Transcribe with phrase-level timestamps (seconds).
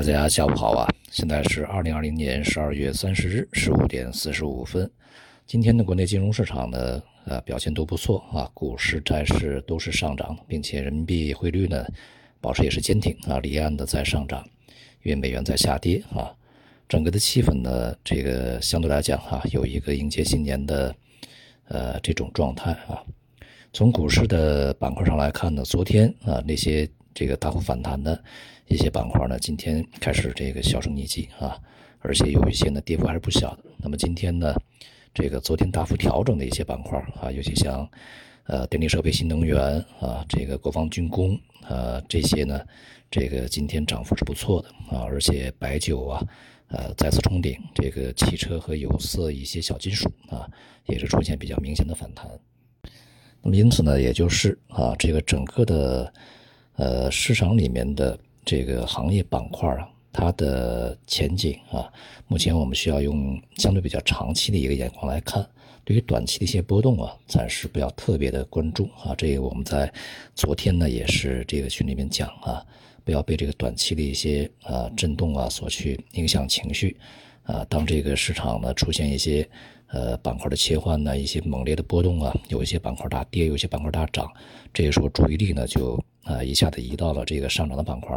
[0.00, 0.88] 大家下午好啊！
[1.10, 4.90] 现在是二零二零年十二月三十日十五点四十五分。
[5.46, 11.86] 今天的国内金融市场呢，呃，表现都不错啊，股市、债市都是上涨，并且人民币汇率呢，
[12.40, 14.42] 保持也是坚挺啊，离岸的在上涨，
[15.02, 16.32] 因为美元在下跌啊。
[16.88, 20.94] 整个的气氛呢，这个相对来讲哈，有一个迎接新年的
[21.68, 23.04] 呃这种状态啊。
[23.70, 26.88] 从股市的板块上来看呢，昨天啊那些
[27.20, 28.18] 这个大幅反弹的。
[28.66, 31.58] 一些板块呢，今天开始这个销声匿迹啊，
[31.98, 33.64] 而且有一些呢跌幅还是不小的。
[33.76, 34.54] 那么今天呢，
[35.12, 37.86] 这个昨天大幅调整的一些板块啊，尤其像
[38.44, 39.60] 呃电力设备、新能源
[40.00, 41.38] 啊，这个国防军工
[41.68, 42.58] 啊这些呢，
[43.10, 46.24] 这个今天涨幅是不错的啊，而且白酒啊，
[46.68, 50.48] 呃再次冲顶，这个汽车和有色一些小金属啊，
[50.86, 52.24] 也是出现比较明显的反弹。
[53.42, 56.14] 那么因此呢，也就是啊，这个整个的
[56.80, 58.18] 呃市场里面的。
[58.42, 61.86] 这个行业板块啊，它的前景啊，
[62.26, 65.46] 目前我们需要用相对比较长期的一个眼光来看。
[65.84, 69.14] 对于短期的一些波动啊，暂时不要特别的关注啊。
[69.14, 69.92] 这个我们在
[70.34, 72.64] 昨天呢也是这个群里面讲啊，
[73.04, 76.96] 不要被这个短期的一些啊震动啊所去影响情绪
[77.42, 77.64] 啊。
[77.68, 79.48] 当这个市场呢出现一些
[79.92, 84.30] 呃板块的切换呢，一些猛烈的波动啊，有一些板块大跌，有一些板块大涨，
[84.72, 86.02] 这个时候注意力呢就。
[86.22, 88.14] 啊，一下子移到了这个上涨的板块，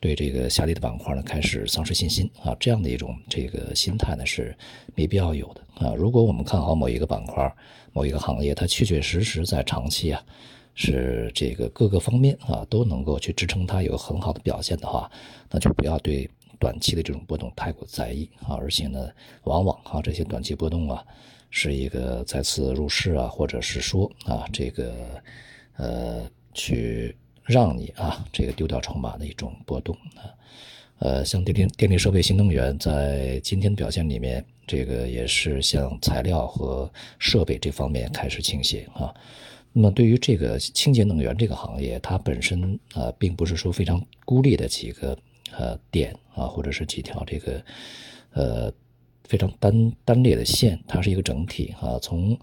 [0.00, 4.54] 对这个下跌的板块呢开始丧失信心啊，这样的一种这个心态呢是
[4.94, 5.94] 没必要有的啊。
[5.94, 7.50] 如果我们看好某一个板块、
[7.94, 10.22] 某一个行业，它确确实实在长期啊
[10.74, 15.10] 是这个各个方面啊都能够去支撑它有很好的表现的话，
[15.50, 16.28] 那就不要对
[16.62, 18.54] 短期的这种波动太过在意啊。
[18.54, 19.10] 而且呢，
[19.42, 21.04] 往往啊这些短期波动啊
[21.50, 24.94] 是一个再次入市啊，或者是说啊这个
[25.76, 27.16] 呃去。
[27.44, 30.30] 让你啊，这个丢掉筹码的一种波动啊，
[31.00, 36.88] 呃，像电力、电力设备、新能源，在今天的表现里面，这个也是向材料和
[37.18, 39.12] 设备这方面开始倾斜啊。
[39.72, 45.18] 那么，对于这个清洁能源这个行业，它本身啊，并不是说非常孤立的几个
[45.58, 47.64] 呃点啊，或者是几条这个
[48.32, 48.72] 呃
[49.24, 52.38] 非常单单列的线，它是一个整体啊，从。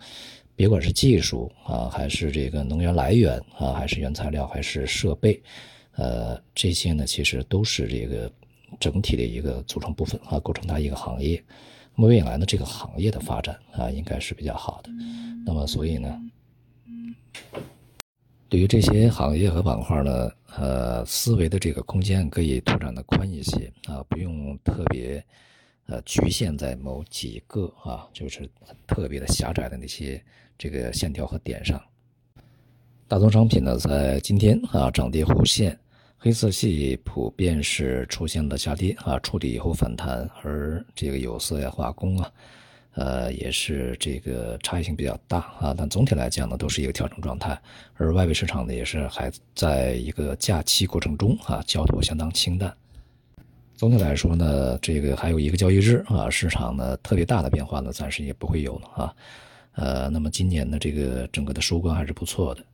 [0.55, 5.41] 别管是技术啊，还是这个能源来源啊，还是原材料，还是设备，
[5.93, 8.29] 呃，这些呢，其实都是这个
[8.77, 11.41] 整体的一个组成部分啊，构成它一个行业。
[11.95, 14.89] 那么未来呢，这个行业的发展啊，应该是比较好的。
[15.45, 16.21] 那么所以呢，
[18.49, 25.23] 对于这些行业和板块呢，呃，思维的这个空间可以拓展的宽一些啊，不用特别
[25.85, 28.49] 呃局限在某几个啊，就是
[28.87, 30.21] 特别的狭窄的那些。
[30.61, 31.81] 这个线条和点上，
[33.07, 35.79] 大宗商品呢，在今天啊涨跌互现，
[36.17, 42.29] 黑色系普遍是出现了下跌啊，触底以后反弹，而这个有色呀、化工啊，
[42.93, 45.73] 呃，也是这个差异性比较大啊。
[45.77, 47.59] 但总体来讲呢，都是一个调整状态，
[47.95, 52.73] 而外围市场呢，也是还在一个假期过程中啊，交投相当清淡。
[53.75, 59.15] 总体来说呢，这个还有一个交易日啊，市场呢特别大的变化呢，暂时也不会有了啊。
[59.73, 62.65] 呃，那么今年的这个整个的收官还是不错的，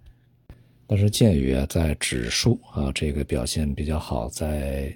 [0.88, 4.92] 但是鉴于啊，在指数啊这个表现比较好，在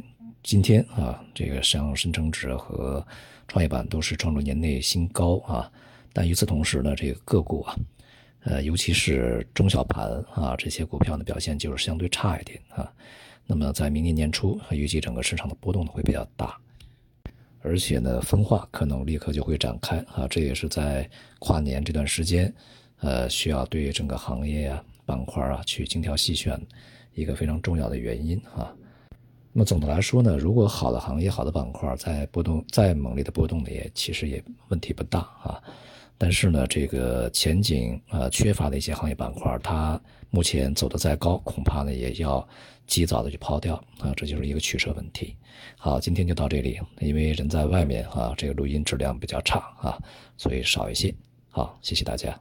[0.50, 3.06] 今天啊，这个像深成指和
[3.48, 5.72] 创业板都是创出年内新高啊，
[6.12, 7.78] 但与此同时呢，这个个股啊，
[8.46, 12.92] 呃，尤其是中小盘啊这些股票的表现就是相对差一点啊，
[13.46, 16.58] 那么在明年年初，预计整个市场的波动呢会比较大。
[17.62, 22.52] 而且呢，分化可能立刻就会展开啊，这也是在跨年这段时间，
[23.02, 26.60] 呃，需要对整个行业啊、板块啊去精挑细选
[27.14, 28.74] 一个非常重要的原因啊。
[29.52, 35.62] 那么总的来说呢，如果好的行业、好的板块在波动再猛烈的波动呢，也其实也问题不大啊。
[36.18, 40.00] 但是呢，这个前景啊缺乏的一些行业板块，它
[40.30, 42.48] 目前走得再高，恐怕呢也要
[42.86, 45.36] 及早的去抛掉啊，这就是一个取舍问题。
[45.78, 49.98] 好，今天就到这里，因为人在外面啊，这个录音质量比较差啊，
[50.38, 51.14] 所以少一些。
[51.50, 52.40] 好，谢谢大家。